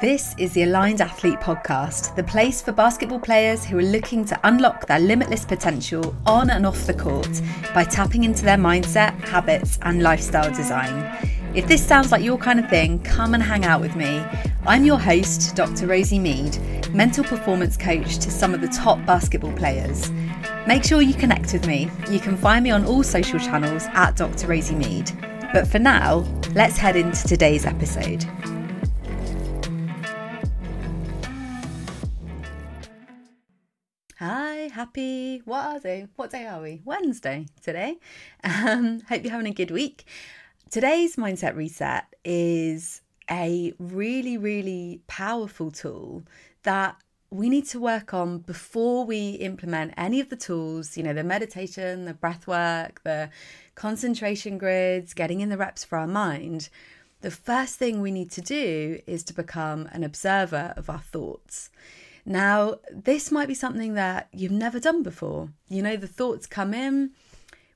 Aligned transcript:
This 0.00 0.32
is 0.38 0.52
the 0.52 0.62
Aligned 0.62 1.00
Athlete 1.00 1.40
Podcast, 1.40 2.14
the 2.14 2.22
place 2.22 2.62
for 2.62 2.70
basketball 2.70 3.18
players 3.18 3.64
who 3.64 3.80
are 3.80 3.82
looking 3.82 4.24
to 4.26 4.38
unlock 4.44 4.86
their 4.86 5.00
limitless 5.00 5.44
potential 5.44 6.14
on 6.24 6.50
and 6.50 6.64
off 6.64 6.86
the 6.86 6.94
court 6.94 7.42
by 7.74 7.82
tapping 7.82 8.22
into 8.22 8.44
their 8.44 8.56
mindset, 8.56 9.20
habits, 9.22 9.76
and 9.82 10.00
lifestyle 10.00 10.54
design. 10.54 10.94
If 11.52 11.66
this 11.66 11.84
sounds 11.84 12.12
like 12.12 12.22
your 12.22 12.38
kind 12.38 12.60
of 12.60 12.70
thing, 12.70 13.00
come 13.00 13.34
and 13.34 13.42
hang 13.42 13.64
out 13.64 13.80
with 13.80 13.96
me. 13.96 14.24
I'm 14.68 14.84
your 14.84 15.00
host, 15.00 15.56
Dr. 15.56 15.88
Rosie 15.88 16.20
Mead, 16.20 16.56
mental 16.94 17.24
performance 17.24 17.76
coach 17.76 18.18
to 18.18 18.30
some 18.30 18.54
of 18.54 18.60
the 18.60 18.68
top 18.68 19.04
basketball 19.04 19.52
players. 19.54 20.12
Make 20.68 20.84
sure 20.84 21.02
you 21.02 21.14
connect 21.14 21.52
with 21.52 21.66
me. 21.66 21.90
You 22.08 22.20
can 22.20 22.36
find 22.36 22.62
me 22.62 22.70
on 22.70 22.84
all 22.84 23.02
social 23.02 23.40
channels 23.40 23.86
at 23.94 24.14
Dr. 24.14 24.46
Rosie 24.46 24.76
Mead. 24.76 25.10
But 25.52 25.66
for 25.66 25.80
now, 25.80 26.18
let's 26.54 26.76
head 26.76 26.94
into 26.94 27.26
today's 27.26 27.66
episode. 27.66 28.24
Happy. 34.78 35.42
What 35.44 35.64
are 35.66 35.80
they? 35.80 36.06
What 36.14 36.30
day 36.30 36.46
are 36.46 36.62
we? 36.62 36.82
Wednesday 36.84 37.46
today. 37.60 37.98
Um, 38.44 39.00
hope 39.08 39.24
you're 39.24 39.32
having 39.32 39.48
a 39.48 39.52
good 39.52 39.72
week. 39.72 40.04
Today's 40.70 41.16
mindset 41.16 41.56
reset 41.56 42.14
is 42.24 43.02
a 43.28 43.72
really, 43.80 44.38
really 44.38 45.00
powerful 45.08 45.72
tool 45.72 46.22
that 46.62 46.94
we 47.28 47.48
need 47.48 47.66
to 47.66 47.80
work 47.80 48.14
on 48.14 48.38
before 48.38 49.04
we 49.04 49.30
implement 49.50 49.94
any 49.96 50.20
of 50.20 50.28
the 50.28 50.36
tools, 50.36 50.96
you 50.96 51.02
know, 51.02 51.12
the 51.12 51.24
meditation, 51.24 52.04
the 52.04 52.14
breath 52.14 52.46
work, 52.46 53.02
the 53.02 53.30
concentration 53.74 54.58
grids, 54.58 55.12
getting 55.12 55.40
in 55.40 55.48
the 55.48 55.58
reps 55.58 55.82
for 55.82 55.98
our 55.98 56.06
mind. 56.06 56.68
The 57.22 57.32
first 57.32 57.80
thing 57.80 58.00
we 58.00 58.12
need 58.12 58.30
to 58.30 58.40
do 58.40 59.00
is 59.08 59.24
to 59.24 59.34
become 59.34 59.88
an 59.90 60.04
observer 60.04 60.72
of 60.76 60.88
our 60.88 61.00
thoughts. 61.00 61.68
Now, 62.28 62.74
this 62.92 63.32
might 63.32 63.48
be 63.48 63.54
something 63.54 63.94
that 63.94 64.28
you've 64.34 64.52
never 64.52 64.78
done 64.78 65.02
before. 65.02 65.48
You 65.70 65.80
know, 65.80 65.96
the 65.96 66.06
thoughts 66.06 66.46
come 66.46 66.74
in, 66.74 67.12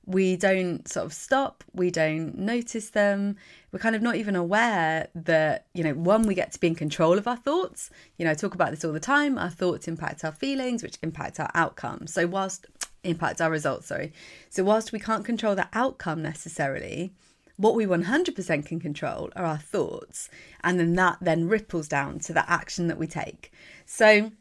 we 0.05 0.35
don't 0.35 0.87
sort 0.87 1.07
of 1.07 1.13
stop, 1.13 1.63
we 1.73 1.89
don't 1.89 2.37
notice 2.37 2.91
them. 2.91 3.35
We're 3.71 3.79
kind 3.79 3.95
of 3.95 4.03
not 4.03 4.15
even 4.15 4.35
aware 4.35 5.07
that, 5.15 5.65
you 5.73 5.83
know, 5.83 5.95
one, 5.95 6.27
we 6.27 6.35
get 6.35 6.51
to 6.51 6.59
be 6.59 6.67
in 6.67 6.75
control 6.75 7.17
of 7.17 7.27
our 7.27 7.35
thoughts. 7.35 7.89
You 8.19 8.25
know, 8.25 8.31
I 8.31 8.35
talk 8.35 8.53
about 8.53 8.69
this 8.69 8.85
all 8.85 8.93
the 8.93 8.99
time. 8.99 9.39
Our 9.39 9.49
thoughts 9.49 9.87
impact 9.87 10.23
our 10.23 10.31
feelings, 10.31 10.83
which 10.83 10.99
impact 11.01 11.39
our 11.39 11.49
outcomes. 11.55 12.13
So, 12.13 12.27
whilst 12.27 12.67
impact 13.03 13.41
our 13.41 13.49
results, 13.49 13.87
sorry. 13.87 14.13
So, 14.51 14.63
whilst 14.63 14.91
we 14.91 14.99
can't 14.99 15.25
control 15.25 15.55
the 15.55 15.67
outcome 15.73 16.21
necessarily, 16.21 17.11
what 17.57 17.73
we 17.73 17.87
100% 17.87 18.65
can 18.67 18.79
control 18.79 19.31
are 19.35 19.45
our 19.45 19.57
thoughts. 19.57 20.29
And 20.63 20.79
then 20.79 20.93
that 20.93 21.17
then 21.21 21.47
ripples 21.47 21.87
down 21.87 22.19
to 22.19 22.33
the 22.33 22.47
action 22.47 22.87
that 22.87 22.99
we 22.99 23.07
take. 23.07 23.51
So, 23.87 24.31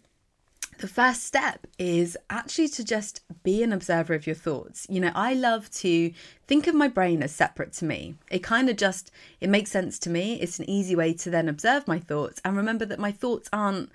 the 0.83 0.89
first 0.89 1.23
step 1.23 1.65
is 1.79 2.19
actually 2.29 2.67
to 2.67 2.83
just 2.83 3.21
be 3.45 3.63
an 3.63 3.73
observer 3.73 4.15
of 4.15 4.27
your 4.27 4.35
thoughts. 4.35 4.85
You 4.91 4.99
know, 4.99 5.13
I 5.15 5.33
love 5.33 5.71
to 5.75 6.13
think 6.49 6.67
of 6.67 6.75
my 6.75 6.89
brain 6.89 7.23
as 7.23 7.31
separate 7.31 7.73
to 7.75 7.85
me. 7.85 8.17
It 8.33 8.43
kind 8.43 8.69
of 8.69 8.77
just 8.77 9.13
it 9.41 9.49
makes 9.49 9.71
sense 9.71 9.97
to 10.01 10.11
me. 10.11 10.41
It's 10.41 10.59
an 10.59 10.69
easy 10.69 10.97
way 10.97 11.15
to 11.15 11.31
then 11.31 11.49
observe 11.49 11.87
my 11.87 12.01
thoughts 12.01 12.41
and 12.45 12.57
remember 12.57 12.85
that 12.87 12.99
my 12.99 13.13
thoughts 13.13 13.49
aren't 13.53 13.93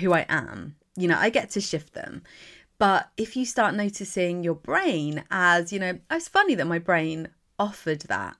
who 0.00 0.12
I 0.12 0.26
am. 0.28 0.74
You 0.96 1.06
know, 1.06 1.16
I 1.16 1.30
get 1.30 1.50
to 1.50 1.60
shift 1.60 1.94
them. 1.94 2.22
But 2.78 3.10
if 3.16 3.36
you 3.36 3.46
start 3.46 3.76
noticing 3.76 4.42
your 4.42 4.56
brain 4.56 5.22
as, 5.30 5.72
you 5.72 5.78
know, 5.78 6.00
oh, 6.10 6.16
it's 6.16 6.26
funny 6.26 6.56
that 6.56 6.66
my 6.66 6.80
brain 6.80 7.28
offered 7.60 8.00
that, 8.08 8.36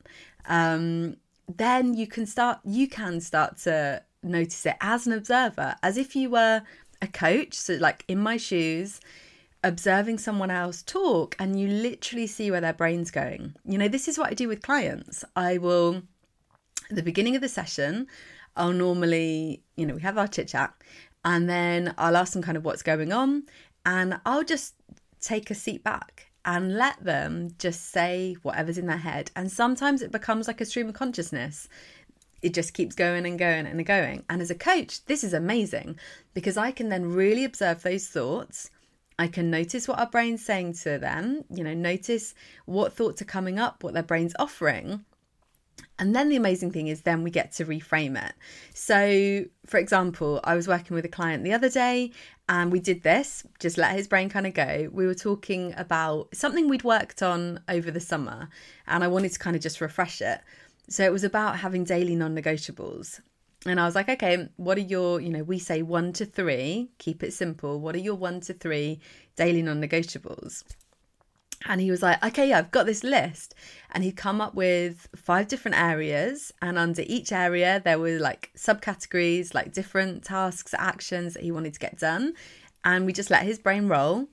um, 0.47 1.17
then 1.47 1.95
you 1.95 2.09
can 2.09 2.27
start 2.27 2.59
you 2.65 2.89
can 2.89 3.21
start 3.21 3.59
to 3.59 4.03
notice 4.25 4.67
it 4.67 4.77
as 4.81 5.07
an 5.07 5.13
observer, 5.13 5.77
as 5.81 5.97
if 5.97 6.17
you 6.17 6.31
were 6.31 6.63
a 7.03 7.07
coach, 7.07 7.55
so 7.55 7.75
like 7.75 8.05
in 8.09 8.19
my 8.19 8.37
shoes, 8.37 9.01
observing 9.63 10.19
someone 10.19 10.51
else 10.51 10.83
talk, 10.83 11.35
and 11.39 11.59
you 11.59 11.69
literally 11.69 12.27
see 12.27 12.51
where 12.51 12.61
their 12.61 12.73
brain's 12.73 13.11
going. 13.11 13.55
You 13.65 13.79
know, 13.79 13.89
this 13.89 14.09
is 14.09 14.19
what 14.19 14.31
I 14.31 14.35
do 14.35 14.49
with 14.49 14.63
clients. 14.63 15.25
I 15.35 15.59
will, 15.59 16.03
at 16.91 16.97
the 16.97 17.03
beginning 17.03 17.35
of 17.35 17.41
the 17.43 17.49
session, 17.49 18.07
I'll 18.57 18.73
normally, 18.73 19.63
you 19.77 19.87
know, 19.87 19.95
we 19.95 20.03
have 20.03 20.19
our 20.19 20.29
chit 20.29 20.49
chat, 20.49 20.75
and 21.25 21.49
then 21.49 21.95
I'll 21.97 22.17
ask 22.17 22.35
them 22.35 22.43
kind 22.43 22.57
of 22.57 22.65
what's 22.65 22.83
going 22.83 23.13
on, 23.13 23.45
and 23.87 24.21
I'll 24.27 24.45
just 24.45 24.75
take 25.21 25.51
a 25.51 25.55
seat 25.55 25.83
back 25.83 26.27
and 26.45 26.77
let 26.77 27.03
them 27.03 27.55
just 27.59 27.91
say 27.91 28.37
whatever's 28.43 28.77
in 28.77 28.87
their 28.87 28.99
head. 28.99 29.31
And 29.35 29.51
sometimes 29.51 30.03
it 30.03 30.13
becomes 30.13 30.47
like 30.47 30.61
a 30.61 30.67
stream 30.67 30.89
of 30.89 30.95
consciousness 30.95 31.69
it 32.45 32.53
just 32.53 32.75
keeps 32.75 32.95
going 32.95 33.25
and 33.25 33.39
going 33.39 33.67
and 33.67 33.85
going. 33.87 34.23
And 34.29 34.43
as 34.43 34.51
a 34.51 34.55
coach, 34.55 35.03
this 35.07 35.25
is 35.25 35.33
amazing 35.33 35.99
because 36.35 36.59
I 36.59 36.73
can 36.73 36.91
then 36.91 37.07
really 37.07 37.43
observe 37.43 37.83
those 37.83 38.07
thoughts. 38.07 38.71
I 39.19 39.29
can 39.29 39.51
notice 39.51 39.89
what 39.89 39.99
our 39.99 40.11
brain's 40.11 40.45
saying 40.45 40.75
to 40.83 40.99
them, 40.99 41.45
you 41.49 41.65
know, 41.65 41.73
notice 41.73 42.35
what 42.67 42.93
thoughts 42.93 43.23
are 43.23 43.27
coming 43.27 43.59
up, 43.59 43.83
what 43.83 43.95
their 43.95 44.03
brain's 44.03 44.35
offering. 44.39 45.07
And 45.99 46.15
then 46.15 46.29
the 46.29 46.37
amazing 46.37 46.71
thing 46.71 46.89
is, 46.89 47.03
then 47.03 47.23
we 47.23 47.31
get 47.31 47.53
to 47.53 47.65
reframe 47.65 48.23
it. 48.23 48.35
So, 48.75 49.45
for 49.65 49.79
example, 49.79 50.41
I 50.45 50.55
was 50.55 50.69
working 50.69 50.95
with 50.95 51.05
a 51.05 51.09
client 51.09 51.45
the 51.45 51.53
other 51.53 51.71
day 51.71 52.11
and 52.49 52.71
we 52.71 52.81
did 52.81 53.03
this, 53.05 53.47
just 53.59 53.79
let 53.79 53.95
his 53.95 54.07
brain 54.07 54.29
kind 54.29 54.47
of 54.47 54.53
go. 54.53 54.91
We 54.93 55.07
were 55.07 55.15
talking 55.15 55.73
about 55.79 56.35
something 56.35 56.69
we'd 56.69 56.85
worked 56.85 57.23
on 57.23 57.61
over 57.69 57.91
the 57.91 58.01
summer 58.01 58.51
and 58.87 59.03
I 59.03 59.09
wanted 59.09 59.33
to 59.33 59.39
kind 59.39 59.57
of 59.57 59.63
just 59.63 59.81
refresh 59.81 60.21
it. 60.21 60.41
So 60.89 61.05
it 61.05 61.13
was 61.13 61.25
about 61.25 61.59
having 61.59 61.85
daily 61.85 62.15
non 62.15 62.35
negotiables. 62.37 63.21
And 63.67 63.81
I 63.81 63.87
was 63.87 63.95
like, 63.95 64.09
okay, 64.09 64.49
what 64.57 64.77
are 64.77 64.83
your, 64.83 65.21
you 65.21 65.31
know, 65.31 65.43
we 65.43 65.59
say 65.59 65.81
one 65.81 66.13
to 66.15 66.27
three, 66.27 66.91
keep 66.99 67.23
it 67.23 67.33
simple. 67.33 67.81
What 67.81 67.95
are 67.95 68.01
your 68.01 68.15
one 68.15 68.41
to 68.43 68.53
three 68.53 69.01
daily 69.37 69.63
non 69.63 69.81
negotiables? 69.81 70.65
And 71.67 71.81
he 71.81 71.91
was 71.91 72.03
like, 72.03 72.23
okay, 72.23 72.51
yeah, 72.51 72.59
I've 72.59 72.71
got 72.71 72.85
this 72.85 73.03
list. 73.03 73.55
And 73.93 74.05
he'd 74.05 74.17
come 74.17 74.43
up 74.43 74.55
with 74.55 75.09
five 75.17 75.49
different 75.49 75.79
areas. 75.79 76.53
And 76.61 76.79
under 76.79 77.03
each 77.07 77.33
area, 77.33 77.81
there 77.83 77.99
were 77.99 78.19
like 78.19 78.51
subcategories, 78.55 79.55
like 79.55 79.73
different 79.73 80.25
tasks, 80.25 80.75
actions 80.77 81.33
that 81.35 81.43
he 81.43 81.51
wanted 81.51 81.73
to 81.73 81.81
get 81.81 81.99
done. 81.99 82.35
And 82.85 83.07
we 83.07 83.15
just 83.15 83.31
let 83.31 83.45
his 83.45 83.59
brain 83.59 83.89
roll. 83.89 84.29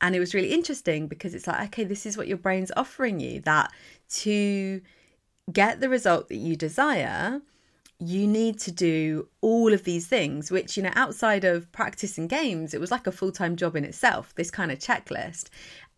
And 0.00 0.14
it 0.14 0.20
was 0.20 0.32
really 0.32 0.52
interesting 0.52 1.08
because 1.08 1.34
it's 1.34 1.48
like, 1.48 1.66
okay, 1.66 1.84
this 1.84 2.06
is 2.06 2.16
what 2.16 2.28
your 2.28 2.38
brain's 2.38 2.70
offering 2.76 3.18
you 3.18 3.40
that 3.40 3.72
to 4.10 4.80
get 5.52 5.80
the 5.80 5.88
result 5.88 6.28
that 6.28 6.36
you 6.36 6.56
desire, 6.56 7.40
you 7.98 8.26
need 8.26 8.58
to 8.60 8.72
do 8.72 9.28
all 9.42 9.72
of 9.72 9.84
these 9.84 10.06
things, 10.06 10.50
which, 10.50 10.76
you 10.76 10.82
know, 10.82 10.92
outside 10.94 11.44
of 11.44 11.70
practice 11.70 12.16
and 12.16 12.28
games, 12.28 12.72
it 12.72 12.80
was 12.80 12.90
like 12.90 13.06
a 13.06 13.12
full 13.12 13.30
time 13.30 13.56
job 13.56 13.76
in 13.76 13.84
itself, 13.84 14.34
this 14.34 14.50
kind 14.50 14.72
of 14.72 14.78
checklist. 14.78 15.48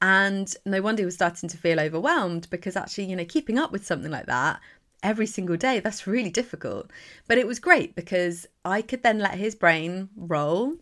And 0.01 0.53
no 0.67 0.83
wonder 0.83 1.03
he 1.03 1.05
was 1.05 1.15
starting 1.15 1.49
to 1.49 1.57
feel 1.57 1.79
overwhelmed 1.79 2.49
because 2.51 2.77
actually, 2.77 3.05
you 3.05 3.15
know, 3.15 3.25
keeping 3.25 3.59
up 3.59 3.71
with 3.71 3.87
something 3.87 4.11
like 4.11 4.27
that 4.27 4.61
every 5.03 5.27
single 5.27 5.57
day, 5.57 5.81
that's 5.81 6.07
really 6.07 6.31
difficult. 6.31 6.91
But 7.29 7.39
it 7.39 7.47
was 7.47 7.61
great 7.61 7.95
because 7.95 8.47
I 8.65 8.83
could 8.83 9.03
then 9.03 9.19
let 9.19 9.35
his 9.35 9.55
brain 9.55 10.09
roll 10.17 10.75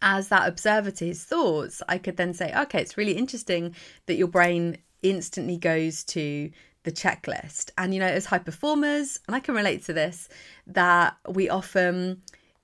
as 0.00 0.28
that 0.28 0.48
observer 0.48 0.90
to 0.90 1.06
his 1.06 1.24
thoughts. 1.24 1.82
I 1.88 1.98
could 1.98 2.16
then 2.16 2.34
say, 2.34 2.52
okay, 2.54 2.80
it's 2.80 2.96
really 2.96 3.12
interesting 3.12 3.74
that 4.06 4.16
your 4.16 4.28
brain 4.28 4.78
instantly 5.02 5.56
goes 5.56 6.04
to 6.04 6.50
the 6.84 6.92
checklist. 6.92 7.70
And, 7.78 7.94
you 7.94 8.00
know, 8.00 8.06
as 8.06 8.26
high 8.26 8.38
performers, 8.38 9.20
and 9.26 9.36
I 9.36 9.40
can 9.40 9.54
relate 9.54 9.84
to 9.84 9.92
this, 9.92 10.28
that 10.66 11.16
we 11.28 11.48
often 11.48 12.22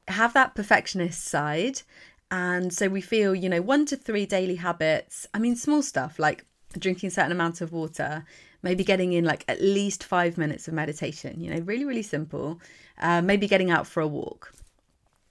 have 0.09 0.35
that 0.35 0.55
perfectionist 0.55 1.25
side. 1.25 1.83
And 2.31 2.73
so 2.73 2.89
we 2.89 3.01
feel, 3.01 3.35
you 3.35 3.49
know, 3.49 3.63
one 3.63 3.87
to 3.87 3.97
three 3.97 4.27
daily 4.27 4.57
habits. 4.57 5.27
I 5.33 5.39
mean, 5.39 5.57
small 5.57 5.83
stuff 5.83 6.19
like 6.19 6.45
drinking 6.79 7.09
a 7.09 7.11
certain 7.11 7.33
amount 7.33 7.61
of 7.61 7.73
water, 7.73 8.25
maybe 8.63 8.85
getting 8.85 9.13
in 9.13 9.25
like 9.25 9.45
at 9.49 9.63
least 9.63 10.05
five 10.05 10.37
minutes 10.37 10.69
of 10.69 10.75
meditation, 10.75 11.41
you 11.41 11.51
know, 11.51 11.61
really, 11.61 11.85
really 11.85 12.03
simple. 12.03 12.61
Uh, 13.01 13.23
maybe 13.23 13.47
getting 13.47 13.71
out 13.71 13.87
for 13.87 14.01
a 14.01 14.07
walk. 14.07 14.53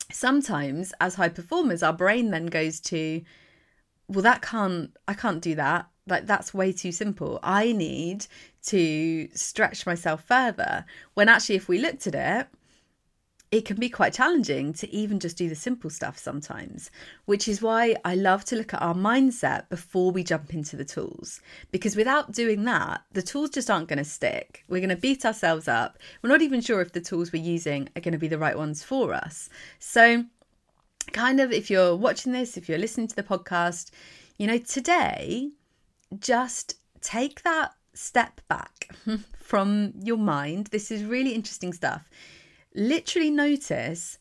Sometimes, 0.10 0.94
as 1.02 1.16
high 1.16 1.30
performers, 1.30 1.84
our 1.84 1.92
brain 1.92 2.32
then 2.32 2.46
goes 2.46 2.80
to, 2.80 3.22
well, 4.08 4.22
that 4.22 4.42
can't, 4.42 4.96
I 5.08 5.14
can't 5.14 5.42
do 5.42 5.54
that 5.56 5.88
like 6.08 6.26
that's 6.26 6.54
way 6.54 6.72
too 6.72 6.92
simple. 6.92 7.40
I 7.44 7.72
need 7.72 8.28
to 8.68 9.30
stretch 9.34 9.86
myself 9.86 10.24
further. 10.24 10.86
When 11.14 11.30
actually, 11.30 11.56
if 11.56 11.68
we 11.68 11.80
looked 11.80 12.08
at 12.08 12.16
it, 12.16 12.48
it 13.50 13.64
can 13.64 13.78
be 13.78 13.88
quite 13.88 14.14
challenging 14.14 14.74
to 14.74 14.94
even 14.94 15.20
just 15.20 15.38
do 15.38 15.48
the 15.48 15.56
simple 15.56 15.90
stuff 15.90 16.18
sometimes, 16.18 16.92
which 17.26 17.48
is 17.48 17.62
why 17.62 17.96
I 18.04 18.14
love 18.16 18.44
to 18.46 18.58
look 18.58 18.74
at 18.74 18.82
our 18.82 18.94
mindset 18.94 19.70
before 19.70 20.12
we 20.12 20.24
jump 20.24 20.54
into 20.54 20.76
the 20.76 20.84
tools. 20.84 21.40
Because 21.72 21.96
without 21.96 22.34
doing 22.34 22.66
that, 22.66 23.04
the 23.14 23.22
tools 23.22 23.52
just 23.52 23.70
aren't 23.70 23.88
going 23.88 24.00
to 24.00 24.04
stick. 24.04 24.66
We're 24.68 24.82
going 24.82 24.90
to 24.90 24.98
beat 24.98 25.26
ourselves 25.26 25.70
up. 25.70 25.98
We're 26.22 26.30
not 26.30 26.42
even 26.42 26.60
sure 26.60 26.82
if 26.82 26.92
the 26.92 27.00
tools 27.00 27.32
we're 27.32 27.42
using 27.42 27.88
are 27.96 28.02
going 28.02 28.12
to 28.12 28.18
be 28.18 28.28
the 28.28 28.38
right 28.38 28.58
ones 28.58 28.84
for 28.84 29.14
us. 29.14 29.50
So, 29.80 30.26
kind 31.14 31.40
of, 31.40 31.54
if 31.54 31.70
you're 31.70 31.96
watching 31.96 32.34
this, 32.34 32.58
if 32.58 32.68
you're 32.68 32.78
listening 32.78 33.08
to 33.08 33.16
the 33.16 33.24
podcast, 33.24 33.92
you 34.38 34.48
know, 34.48 34.58
today, 34.58 35.52
just 36.20 36.76
take 37.02 37.44
that 37.44 37.74
step 37.94 38.42
back 38.48 38.90
from 39.38 39.94
your 40.02 40.18
mind. 40.18 40.68
This 40.68 40.92
is 40.92 41.04
really 41.04 41.34
interesting 41.34 41.74
stuff. 41.74 42.10
literally 42.76 43.32
notice 43.32 44.20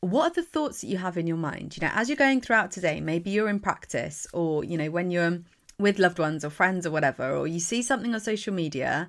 what 0.00 0.32
are 0.32 0.34
the 0.34 0.42
thoughts 0.42 0.82
that 0.82 0.88
you 0.88 0.98
have 0.98 1.16
in 1.16 1.26
your 1.26 1.38
mind? 1.38 1.76
You 1.76 1.86
know, 1.86 1.92
as 1.94 2.08
you're 2.08 2.16
going 2.16 2.42
throughout 2.42 2.70
today, 2.70 3.00
maybe 3.00 3.30
you're 3.30 3.48
in 3.48 3.58
practice 3.58 4.26
or, 4.34 4.62
you 4.62 4.76
know, 4.76 4.90
when 4.90 5.10
you're 5.10 5.38
with 5.78 5.98
loved 5.98 6.18
ones 6.18 6.44
or 6.44 6.50
friends 6.50 6.86
or 6.86 6.90
whatever, 6.90 7.34
or 7.34 7.46
you 7.46 7.58
see 7.58 7.82
something 7.82 8.14
on 8.14 8.20
social 8.20 8.52
media, 8.52 9.08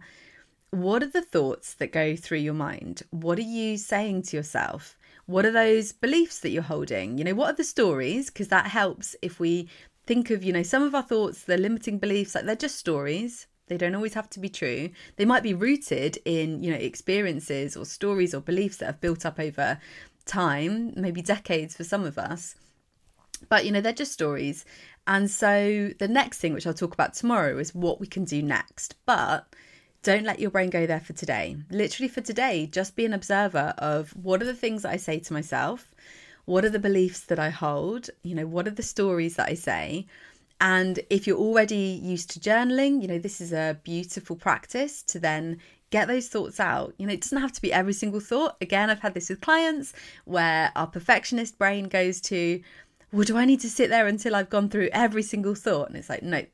what 0.71 1.03
are 1.03 1.07
the 1.07 1.21
thoughts 1.21 1.73
that 1.75 1.91
go 1.91 2.15
through 2.15 2.38
your 2.39 2.53
mind? 2.53 3.03
What 3.11 3.38
are 3.38 3.41
you 3.41 3.77
saying 3.77 4.23
to 4.23 4.38
yourself? 4.38 4.97
What 5.25 5.45
are 5.45 5.51
those 5.51 5.91
beliefs 5.91 6.39
that 6.39 6.50
you're 6.50 6.63
holding? 6.63 7.18
You 7.18 7.25
know, 7.25 7.33
what 7.33 7.53
are 7.53 7.57
the 7.57 7.63
stories? 7.63 8.27
Because 8.27 8.47
that 8.50 8.68
helps 8.68 9.15
if 9.21 9.39
we 9.39 9.68
think 10.06 10.30
of, 10.30 10.44
you 10.44 10.54
know, 10.54 10.63
some 10.63 10.84
of 10.84 10.96
our 10.96 11.04
thoughts, 11.04 11.44
the 11.44 11.57
limiting 11.57 11.98
beliefs, 11.98 12.36
like 12.36 12.46
they're 12.46 12.56
just 12.56 12.78
stories. 12.78 13.48
They 13.68 13.78
don't 13.78 13.96
always 13.96 14.13
have 14.13 14.30
to 14.31 14.40
be 14.40 14.50
true. 14.50 14.92
They 15.16 15.25
might 15.25 15.44
be 15.44 15.54
rooted 15.54 16.19
in, 16.24 16.63
you 16.63 16.72
know, 16.72 16.78
experiences 16.78 17.75
or 17.75 17.86
stories 17.86 18.34
or 18.36 18.42
beliefs 18.42 18.78
that 18.78 18.86
have 18.86 19.02
built 19.02 19.25
up 19.25 19.40
over 19.40 19.80
time, 20.25 20.94
maybe 20.96 21.22
decades 21.22 21.75
for 21.75 21.84
some 21.84 22.04
of 22.04 22.18
us. 22.18 22.56
But, 23.50 23.66
you 23.66 23.72
know, 23.72 23.81
they're 23.81 23.94
just 23.94 24.13
stories. 24.13 24.66
And 25.07 25.30
so 25.30 25.92
the 26.00 26.07
next 26.07 26.40
thing, 26.40 26.54
which 26.54 26.68
I'll 26.68 26.74
talk 26.74 26.94
about 26.94 27.13
tomorrow, 27.13 27.57
is 27.57 27.74
what 27.74 28.00
we 28.00 28.07
can 28.07 28.24
do 28.24 28.42
next. 28.42 28.96
But 29.06 29.48
don't 30.04 30.24
let 30.24 30.40
your 30.40 30.52
brain 30.52 30.69
go 30.69 30.86
there 30.86 31.00
for 31.00 31.13
today. 31.13 31.57
Literally, 31.72 32.07
for 32.07 32.22
today, 32.22 32.68
just 32.68 32.96
be 32.96 33.06
an 33.06 33.13
observer 33.13 33.74
of 33.80 34.12
what 34.12 34.42
are 34.42 34.46
the 34.46 34.54
things 34.54 34.84
that 34.84 34.92
I 34.92 34.98
say 34.98 35.19
to 35.19 35.34
myself? 35.34 35.92
What 36.45 36.63
are 36.65 36.69
the 36.69 36.80
beliefs 36.80 37.21
that 37.21 37.39
I 37.39 37.50
hold? 37.50 38.09
You 38.24 38.36
know, 38.36 38.47
what 38.47 38.68
are 38.68 38.71
the 38.71 38.83
stories 38.83 39.36
that 39.36 39.50
I 39.50 39.56
say? 39.56 40.07
And 40.62 41.00
if 41.09 41.27
you're 41.27 41.38
already 41.38 42.00
used 42.01 42.30
to 42.31 42.39
journaling, 42.39 43.01
you 43.01 43.07
know, 43.07 43.19
this 43.19 43.42
is 43.42 43.51
a 43.51 43.80
beautiful 43.83 44.36
practice 44.36 45.03
to 45.03 45.19
then 45.19 45.59
get 45.89 46.07
those 46.07 46.27
thoughts 46.27 46.59
out. 46.59 46.94
You 46.97 47.07
know, 47.07 47.13
it 47.13 47.21
doesn't 47.21 47.42
have 47.42 47.51
to 47.53 47.62
be 47.62 47.74
every 47.74 47.94
single 47.94 48.19
thought. 48.19 48.56
Again, 48.62 48.89
I've 48.89 49.01
had 49.01 49.13
this 49.13 49.30
with 49.30 49.42
clients 49.42 49.94
where 50.24 50.71
our 50.75 50.88
perfectionist 50.88 51.57
brain 51.57 51.86
goes 51.86 52.21
to, 52.21 52.62
well, 53.12 53.24
do 53.24 53.38
I 53.38 53.45
need 53.45 53.59
to 53.62 53.69
sit 53.69 53.89
there 53.89 54.07
until 54.07 54.36
I've 54.36 54.50
gone 54.50 54.69
through 54.69 54.89
every 54.94 55.24
single 55.24 55.56
thought? 55.56 55.89
And 55.89 55.97
it's 55.97 56.09
like, 56.09 56.24
no, 56.24 56.45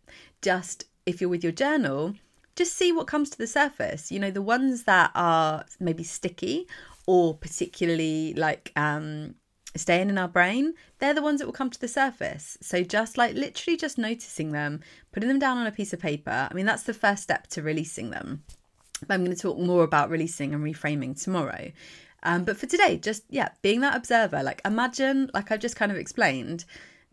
just 0.41 0.85
if 1.05 1.21
you're 1.21 1.29
with 1.29 1.43
your 1.43 1.53
journal, 1.53 2.15
just 2.55 2.75
see 2.75 2.91
what 2.91 3.07
comes 3.07 3.29
to 3.31 3.37
the 3.37 3.47
surface. 3.47 4.11
You 4.11 4.19
know, 4.19 4.31
the 4.31 4.41
ones 4.41 4.83
that 4.83 5.11
are 5.15 5.65
maybe 5.79 6.03
sticky 6.03 6.67
or 7.07 7.33
particularly 7.35 8.33
like 8.35 8.71
um 8.75 9.35
staying 9.75 10.09
in 10.09 10.17
our 10.17 10.27
brain, 10.27 10.73
they're 10.99 11.13
the 11.13 11.21
ones 11.21 11.39
that 11.39 11.45
will 11.45 11.53
come 11.53 11.69
to 11.69 11.79
the 11.79 11.87
surface. 11.87 12.57
So 12.61 12.83
just 12.83 13.17
like 13.17 13.35
literally 13.35 13.77
just 13.77 13.97
noticing 13.97 14.51
them, 14.51 14.81
putting 15.11 15.29
them 15.29 15.39
down 15.39 15.57
on 15.57 15.67
a 15.67 15.71
piece 15.71 15.93
of 15.93 15.99
paper. 15.99 16.47
I 16.49 16.53
mean, 16.53 16.65
that's 16.65 16.83
the 16.83 16.93
first 16.93 17.23
step 17.23 17.47
to 17.47 17.61
releasing 17.61 18.09
them. 18.09 18.43
But 19.07 19.15
I'm 19.15 19.23
going 19.23 19.35
to 19.35 19.41
talk 19.41 19.57
more 19.57 19.83
about 19.83 20.09
releasing 20.09 20.53
and 20.53 20.63
reframing 20.63 21.21
tomorrow. 21.21 21.71
Um, 22.23 22.43
but 22.43 22.57
for 22.57 22.67
today, 22.67 22.97
just 22.97 23.23
yeah, 23.29 23.49
being 23.61 23.81
that 23.81 23.95
observer, 23.95 24.43
like 24.43 24.61
imagine, 24.63 25.31
like 25.33 25.51
I've 25.51 25.59
just 25.59 25.75
kind 25.75 25.91
of 25.91 25.97
explained, 25.97 26.65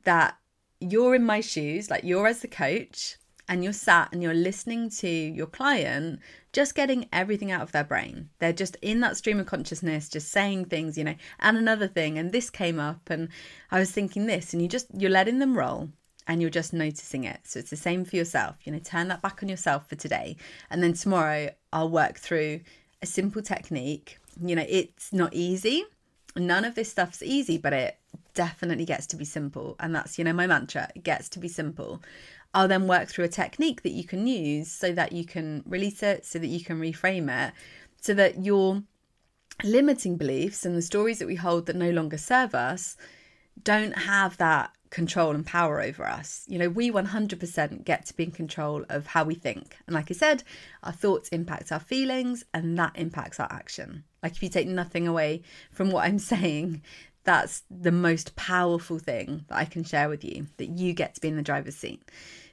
that 0.04 0.36
you're 0.80 1.14
in 1.14 1.24
my 1.24 1.40
shoes, 1.40 1.90
like 1.90 2.04
you're 2.04 2.26
as 2.26 2.40
the 2.40 2.48
coach, 2.48 3.16
and 3.48 3.64
you're 3.64 3.72
sat 3.72 4.10
and 4.12 4.22
you're 4.22 4.34
listening 4.34 4.90
to 4.90 5.08
your 5.08 5.46
client 5.46 6.20
just 6.52 6.74
getting 6.74 7.08
everything 7.12 7.50
out 7.50 7.62
of 7.62 7.72
their 7.72 7.84
brain. 7.84 8.30
They're 8.38 8.52
just 8.52 8.76
in 8.82 9.00
that 9.00 9.16
stream 9.16 9.38
of 9.40 9.46
consciousness, 9.46 10.08
just 10.08 10.30
saying 10.30 10.66
things, 10.66 10.98
you 10.98 11.04
know, 11.04 11.14
and 11.40 11.56
another 11.56 11.88
thing, 11.88 12.18
and 12.18 12.32
this 12.32 12.50
came 12.50 12.80
up, 12.80 13.10
and 13.10 13.28
I 13.70 13.78
was 13.78 13.90
thinking 13.90 14.26
this, 14.26 14.52
and 14.52 14.62
you 14.62 14.68
just 14.68 14.86
you're 14.96 15.10
letting 15.10 15.38
them 15.38 15.56
roll 15.56 15.90
and 16.28 16.42
you're 16.42 16.50
just 16.50 16.72
noticing 16.72 17.24
it. 17.24 17.40
So 17.44 17.58
it's 17.58 17.70
the 17.70 17.76
same 17.76 18.04
for 18.04 18.16
yourself. 18.16 18.56
You 18.64 18.72
know, 18.72 18.78
turn 18.78 19.08
that 19.08 19.22
back 19.22 19.42
on 19.42 19.48
yourself 19.48 19.88
for 19.88 19.96
today. 19.96 20.36
And 20.70 20.82
then 20.82 20.92
tomorrow 20.92 21.48
I'll 21.72 21.88
work 21.88 22.18
through 22.18 22.60
a 23.00 23.06
simple 23.06 23.40
technique. 23.40 24.18
You 24.40 24.54
know, 24.54 24.66
it's 24.68 25.12
not 25.12 25.32
easy. 25.32 25.84
None 26.36 26.66
of 26.66 26.74
this 26.74 26.90
stuff's 26.90 27.22
easy, 27.22 27.56
but 27.56 27.72
it 27.72 27.98
definitely 28.34 28.84
gets 28.84 29.06
to 29.08 29.16
be 29.16 29.24
simple. 29.24 29.74
And 29.80 29.94
that's, 29.94 30.18
you 30.18 30.24
know, 30.24 30.34
my 30.34 30.46
mantra. 30.46 30.90
It 30.94 31.02
gets 31.02 31.30
to 31.30 31.38
be 31.38 31.48
simple. 31.48 32.02
I'll 32.54 32.68
then 32.68 32.86
work 32.86 33.08
through 33.08 33.26
a 33.26 33.28
technique 33.28 33.82
that 33.82 33.92
you 33.92 34.04
can 34.04 34.26
use 34.26 34.70
so 34.70 34.92
that 34.92 35.12
you 35.12 35.24
can 35.24 35.62
release 35.66 36.02
it, 36.02 36.24
so 36.24 36.38
that 36.38 36.46
you 36.46 36.64
can 36.64 36.80
reframe 36.80 37.28
it, 37.30 37.52
so 38.00 38.14
that 38.14 38.44
your 38.44 38.82
limiting 39.64 40.16
beliefs 40.16 40.64
and 40.64 40.76
the 40.76 40.82
stories 40.82 41.18
that 41.18 41.26
we 41.26 41.34
hold 41.34 41.66
that 41.66 41.76
no 41.76 41.90
longer 41.90 42.16
serve 42.16 42.54
us 42.54 42.96
don't 43.62 43.98
have 43.98 44.36
that 44.38 44.70
control 44.90 45.34
and 45.34 45.44
power 45.44 45.80
over 45.82 46.06
us. 46.06 46.44
You 46.46 46.58
know, 46.58 46.68
we 46.68 46.90
100% 46.90 47.84
get 47.84 48.06
to 48.06 48.14
be 48.14 48.24
in 48.24 48.30
control 48.30 48.84
of 48.88 49.08
how 49.08 49.24
we 49.24 49.34
think. 49.34 49.76
And 49.86 49.94
like 49.94 50.10
I 50.10 50.14
said, 50.14 50.42
our 50.82 50.92
thoughts 50.92 51.28
impact 51.28 51.72
our 51.72 51.80
feelings 51.80 52.44
and 52.54 52.78
that 52.78 52.92
impacts 52.94 53.38
our 53.38 53.48
action. 53.50 54.04
Like 54.22 54.32
if 54.32 54.42
you 54.42 54.48
take 54.48 54.68
nothing 54.68 55.06
away 55.06 55.42
from 55.70 55.90
what 55.90 56.04
I'm 56.04 56.18
saying, 56.34 56.82
that's 57.28 57.62
the 57.70 57.92
most 57.92 58.34
powerful 58.36 58.98
thing 58.98 59.44
that 59.48 59.58
I 59.58 59.66
can 59.66 59.84
share 59.84 60.08
with 60.08 60.24
you 60.24 60.46
that 60.56 60.70
you 60.70 60.94
get 60.94 61.14
to 61.14 61.20
be 61.20 61.28
in 61.28 61.36
the 61.36 61.42
driver's 61.42 61.76
seat. 61.76 62.00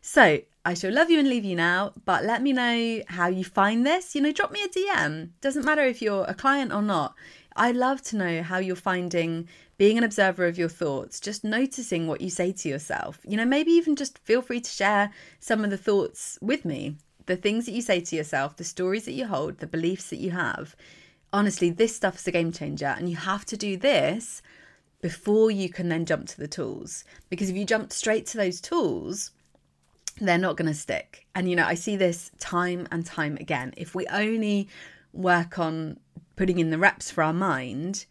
So 0.01 0.41
I 0.65 0.73
shall 0.73 0.91
love 0.91 1.09
you 1.09 1.17
and 1.17 1.29
leave 1.29 1.45
you 1.45 1.55
now, 1.55 1.93
but 2.03 2.25
let 2.25 2.41
me 2.41 2.51
know 2.51 3.01
how 3.07 3.27
you 3.27 3.45
find 3.45 3.85
this. 3.85 4.13
You 4.13 4.19
know, 4.21 4.33
drop 4.33 4.51
me 4.51 4.61
a 4.63 4.67
DM. 4.67 5.29
Doesn't 5.39 5.63
matter 5.63 5.83
if 5.83 6.01
you're 6.01 6.25
a 6.25 6.33
client 6.33 6.73
or 6.73 6.81
not. 6.81 7.15
I 7.55 7.71
love 7.71 8.01
to 8.01 8.17
know 8.17 8.43
how 8.43 8.57
you're 8.57 8.75
finding 8.75 9.47
being 9.77 9.97
an 9.97 10.03
observer 10.03 10.45
of 10.45 10.57
your 10.57 10.67
thoughts, 10.67 11.21
just 11.21 11.45
noticing 11.45 12.05
what 12.05 12.19
you 12.19 12.29
say 12.29 12.51
to 12.51 12.67
yourself. 12.67 13.19
You 13.23 13.37
know, 13.37 13.45
maybe 13.45 13.71
even 13.71 13.95
just 13.95 14.17
feel 14.25 14.41
free 14.41 14.59
to 14.59 14.69
share 14.69 15.09
some 15.39 15.63
of 15.63 15.69
the 15.69 15.77
thoughts 15.77 16.37
with 16.41 16.65
me, 16.65 16.97
the 17.27 17.37
things 17.37 17.65
that 17.65 17.71
you 17.71 17.81
say 17.81 18.01
to 18.01 18.15
yourself, 18.17 18.57
the 18.57 18.65
stories 18.65 19.05
that 19.05 19.13
you 19.13 19.27
hold, 19.27 19.59
the 19.59 19.67
beliefs 19.67 20.09
that 20.09 20.19
you 20.19 20.31
have. 20.31 20.75
Honestly, 21.31 21.69
this 21.69 21.95
stuff 21.95 22.17
is 22.17 22.27
a 22.27 22.31
game 22.31 22.51
changer, 22.51 22.93
and 22.97 23.09
you 23.09 23.15
have 23.15 23.45
to 23.45 23.55
do 23.55 23.77
this 23.77 24.41
before 25.05 25.51
you 25.51 25.69
can 25.69 25.87
then 25.87 26.03
jump 26.03 26.27
to 26.27 26.35
the 26.35 26.47
tools. 26.47 27.03
Because 27.29 27.47
if 27.47 27.55
you 27.55 27.63
jump 27.63 27.93
straight 27.93 28.25
to 28.25 28.37
those 28.37 28.59
tools, 28.59 29.29
they're 30.19 30.39
not 30.39 30.57
going 30.57 30.67
to 30.67 30.73
stick. 30.73 31.27
And, 31.35 31.47
you 31.47 31.55
know, 31.55 31.67
I 31.67 31.75
see 31.75 31.95
this 31.95 32.31
time 32.39 32.87
and 32.89 33.05
time 33.05 33.37
again. 33.39 33.71
If 33.77 33.93
we 33.93 34.07
only 34.07 34.67
work 35.13 35.59
on 35.59 35.99
putting 36.35 36.57
in 36.57 36.71
the 36.71 36.79
reps 36.79 37.11
for 37.11 37.23
our 37.23 37.33
mind, 37.33 38.07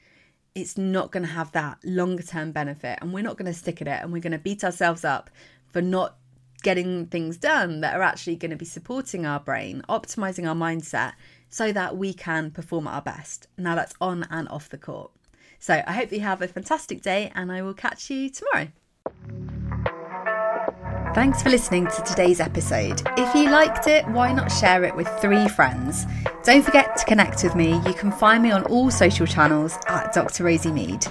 it's 0.55 0.79
not 0.79 1.11
going 1.11 1.25
to 1.25 1.32
have 1.32 1.50
that 1.50 1.79
longer 1.82 2.23
term 2.23 2.52
benefit. 2.52 3.00
And 3.02 3.12
we're 3.12 3.25
not 3.25 3.38
going 3.38 3.52
to 3.52 3.58
stick 3.58 3.82
at 3.82 3.88
it. 3.88 4.00
And 4.00 4.12
we're 4.12 4.23
going 4.23 4.31
to 4.31 4.38
beat 4.38 4.62
ourselves 4.62 5.05
up 5.05 5.31
for 5.67 5.82
not 5.82 6.17
getting 6.62 7.06
things 7.06 7.37
done 7.37 7.81
that 7.81 7.97
are 7.97 8.02
actually 8.02 8.37
going 8.37 8.52
to 8.52 8.56
be 8.56 8.64
supporting 8.64 9.26
our 9.26 9.40
brain, 9.40 9.82
optimizing 9.88 10.49
our 10.49 10.55
mindset 10.55 11.14
so 11.49 11.73
that 11.73 11.97
we 11.97 12.14
can 12.14 12.52
perform 12.52 12.87
at 12.87 12.95
our 12.95 13.02
best. 13.02 13.49
Now, 13.59 13.75
that's 13.75 13.95
on 14.00 14.28
and 14.30 14.49
off 14.49 14.68
the 14.68 14.78
court. 14.78 15.11
So 15.58 15.82
I 15.86 15.92
hope 15.92 16.12
you 16.12 16.20
have 16.20 16.42
a 16.42 16.48
fantastic 16.48 17.02
day 17.02 17.32
and 17.34 17.50
I 17.50 17.62
will 17.62 17.74
catch 17.74 18.10
you 18.10 18.30
tomorrow. 18.30 18.68
Thanks 21.14 21.42
for 21.42 21.48
listening 21.48 21.86
to 21.86 22.02
today's 22.02 22.40
episode. 22.40 23.00
If 23.16 23.34
you 23.36 23.48
liked 23.48 23.86
it, 23.86 24.04
why 24.08 24.32
not 24.32 24.50
share 24.50 24.82
it 24.82 24.96
with 24.96 25.08
three 25.20 25.46
friends? 25.46 26.06
Don't 26.42 26.64
forget 26.64 26.96
to 26.96 27.04
connect 27.04 27.44
with 27.44 27.54
me. 27.54 27.80
You 27.86 27.94
can 27.94 28.10
find 28.10 28.42
me 28.42 28.50
on 28.50 28.64
all 28.64 28.90
social 28.90 29.26
channels 29.26 29.78
at 29.86 30.12
Dr. 30.12 30.42
Rosie 30.42 30.72
Mead. 30.72 31.06